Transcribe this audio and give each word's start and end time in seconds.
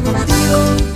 contigo. 0.00 0.91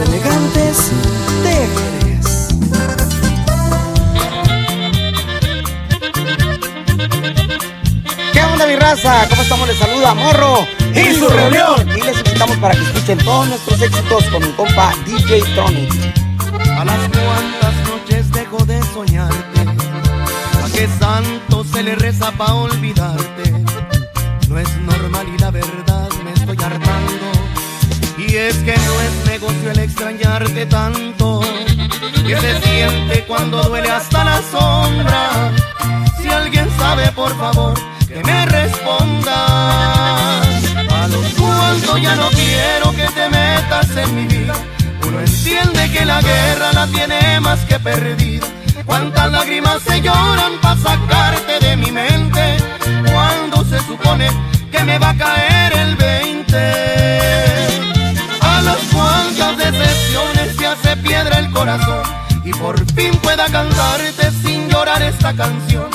elegantes 0.00 0.90
de 1.42 1.68
Jerez. 1.74 2.48
¿Qué 8.32 8.42
onda 8.42 8.66
mi 8.66 8.76
raza? 8.76 9.26
¿Cómo 9.28 9.42
estamos? 9.42 9.68
Les 9.68 9.78
saluda 9.78 10.14
Morro 10.14 10.66
y, 10.94 11.14
su 11.14 11.28
reunión. 11.28 11.88
Y 11.96 12.02
les 12.02 12.18
invitamos 12.18 12.56
para 12.58 12.74
que 12.74 12.82
escuchen 12.82 13.18
todos 13.18 13.48
nuestros 13.48 13.80
éxitos 13.80 14.24
con 14.24 14.42
mi 14.42 14.52
compa 14.52 14.92
DJ 15.06 15.42
Tronic. 15.54 15.92
A 16.78 16.84
las 16.84 16.98
cuantas 17.08 17.74
noches 17.88 18.30
dejo 18.32 18.64
de 18.66 18.82
soñarte, 18.92 19.60
a 19.60 20.68
qué 20.74 20.88
santo 20.98 21.64
se 21.64 21.82
le 21.82 21.94
reza 21.94 22.30
pa' 22.32 22.54
olvidarte. 22.54 23.52
No 24.48 24.58
es 24.58 24.76
normal 24.78 25.26
y 25.34 25.38
la 25.38 25.50
verdad 25.50 25.85
y 28.36 28.38
es 28.38 28.56
que 28.58 28.76
no 28.76 29.00
es 29.00 29.26
negocio 29.28 29.70
el 29.70 29.78
extrañarte 29.78 30.66
tanto, 30.66 31.40
que 32.26 32.36
se 32.38 32.60
siente 32.60 33.24
cuando 33.26 33.62
duele 33.62 33.88
hasta 33.88 34.24
la 34.24 34.42
sombra. 34.42 35.52
Si 36.20 36.28
alguien 36.28 36.68
sabe, 36.76 37.10
por 37.12 37.34
favor, 37.38 37.72
que 38.06 38.22
me 38.22 38.44
responda. 38.44 40.42
A 40.42 41.08
lo 41.08 41.22
cuanto 41.38 41.96
ya 41.96 42.14
no 42.16 42.28
quiero 42.28 42.90
que 42.92 43.08
te 43.08 43.26
metas 43.30 43.96
en 43.96 44.14
mi 44.14 44.26
vida. 44.26 44.52
Uno 45.08 45.18
entiende 45.18 45.90
que 45.90 46.04
la 46.04 46.20
guerra 46.20 46.72
la 46.74 46.86
tiene 46.88 47.40
más 47.40 47.60
que 47.60 47.80
perdida. 47.80 48.46
Cuántas 48.84 49.32
lágrimas 49.32 49.80
se 49.80 50.02
lloran 50.02 50.60
para 50.60 50.78
sacarte 50.78 51.58
de 51.58 51.74
mi 51.78 51.90
mente. 51.90 52.58
Cuando 53.10 53.64
se 53.64 53.78
supone 53.86 54.28
que 54.70 54.84
me 54.84 54.98
va 54.98 55.08
a 55.08 55.16
caer 55.16 55.72
el 55.72 55.96
20. 55.96 57.25
y 62.44 62.52
por 62.52 62.78
fin 62.92 63.10
pueda 63.20 63.46
cantarte 63.46 64.30
sin 64.40 64.68
llorar 64.68 65.02
esta 65.02 65.34
canción. 65.34 65.90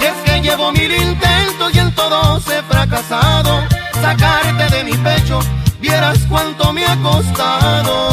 Y 0.00 0.04
es 0.04 0.14
que 0.24 0.40
llevo 0.40 0.70
mil 0.70 0.94
intentos 0.94 1.74
y 1.74 1.80
en 1.80 1.92
todos 1.96 2.46
he 2.46 2.62
fracasado. 2.62 3.60
Sacarte 4.00 4.68
de 4.76 4.84
mi 4.84 4.92
pecho, 4.92 5.40
vieras 5.80 6.20
cuánto 6.28 6.72
me 6.72 6.86
ha 6.86 6.94
costado. 7.02 8.06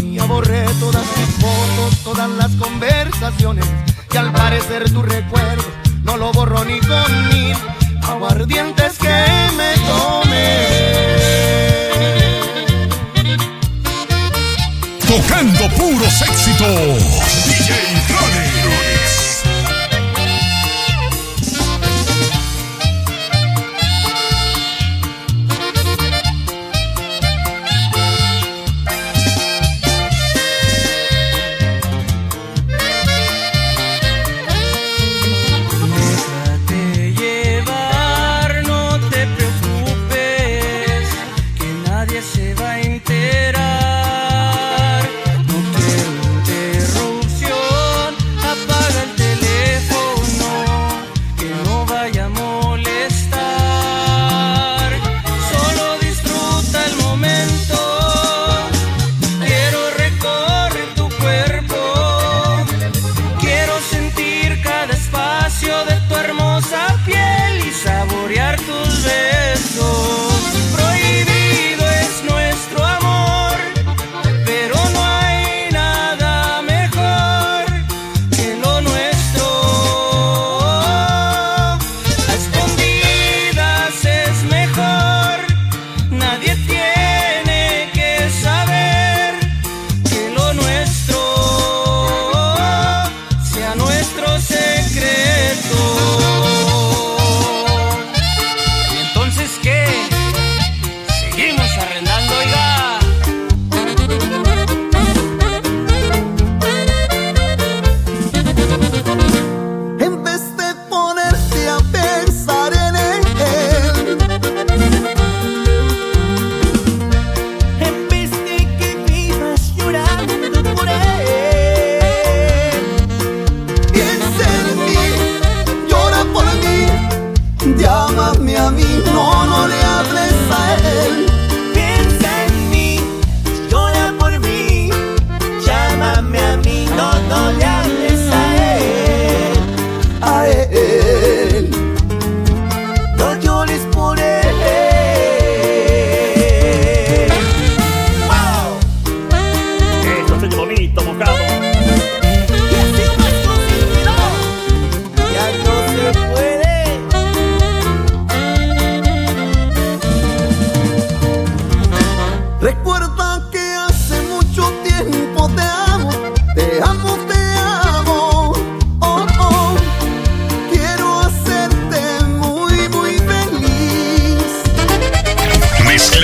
Y 0.00 0.18
borré 0.18 0.66
todas 0.78 1.04
mis 1.16 1.30
fotos, 1.34 1.98
todas 2.04 2.30
las 2.30 2.52
conversaciones. 2.52 3.66
Y 4.12 4.16
al 4.16 4.30
parecer 4.32 4.88
tu 4.92 5.02
recuerdo 5.02 5.64
no 6.04 6.16
lo 6.16 6.30
borro 6.30 6.64
ni 6.64 6.78
con 6.78 7.28
mil 7.30 7.56
aguardientes 8.02 8.98
que 8.98 9.26
me 9.56 9.74
tomé. 9.88 11.15
Tocando 15.16 15.66
puros 15.70 16.20
éxitos. 16.20 17.85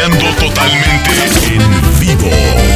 bailando 0.03 0.35
totalmente 0.35 1.11
en 1.55 2.01
vivo. 2.01 2.72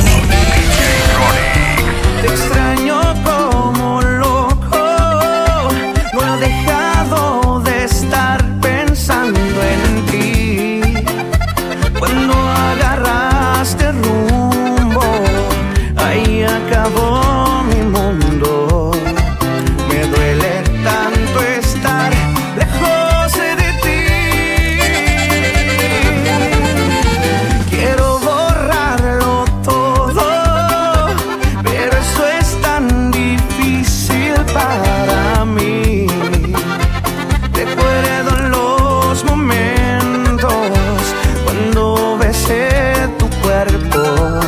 我 43.98 44.45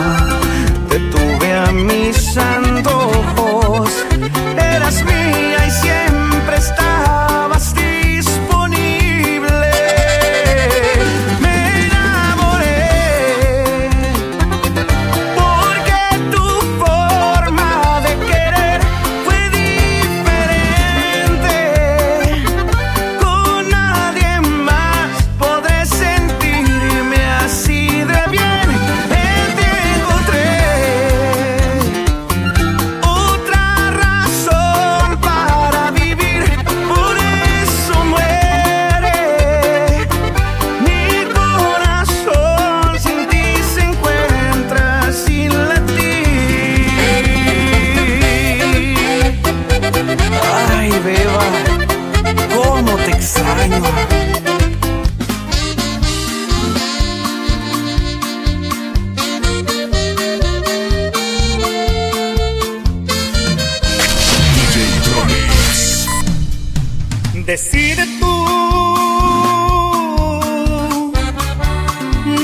Decide 67.48 68.04
tú. 68.20 68.34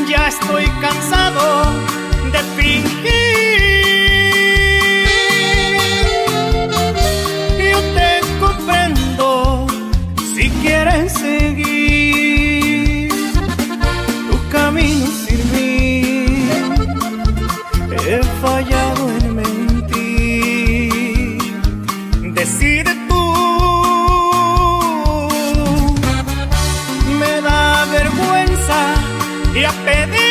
Ya 0.09 0.29
estoy 0.29 0.65
cansado 0.81 1.65
de 2.33 2.39
fingir. 2.57 3.05
Yo 7.71 7.81
te 7.97 8.21
comprendo 8.41 9.67
si 10.35 10.49
quieres 10.63 11.13
ser. 11.13 11.44
e 29.57 29.65
a 29.65 29.73
pena 29.73 30.24